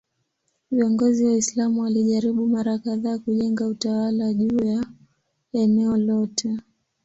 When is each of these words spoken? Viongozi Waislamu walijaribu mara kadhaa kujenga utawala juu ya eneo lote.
Viongozi 0.71 1.25
Waislamu 1.25 1.81
walijaribu 1.81 2.47
mara 2.47 2.77
kadhaa 2.77 3.17
kujenga 3.19 3.67
utawala 3.67 4.33
juu 4.33 4.59
ya 4.65 4.85
eneo 5.53 5.97
lote. 5.97 6.57